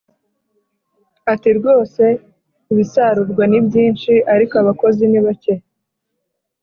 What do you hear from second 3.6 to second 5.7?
byinshi ariko abakozi ni bake